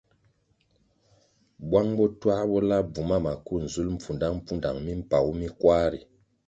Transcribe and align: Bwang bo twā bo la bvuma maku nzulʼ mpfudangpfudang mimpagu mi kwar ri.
Bwang 1.69 1.91
bo 1.99 2.05
twā 2.21 2.35
bo 2.53 2.57
la 2.69 2.77
bvuma 2.91 3.17
maku 3.25 3.53
nzulʼ 3.65 3.91
mpfudangpfudang 3.95 4.77
mimpagu 4.87 5.31
mi 5.39 5.47
kwar 5.59 5.87
ri. 5.91 5.99